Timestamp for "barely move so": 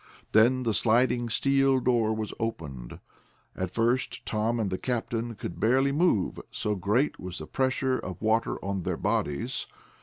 5.59-6.73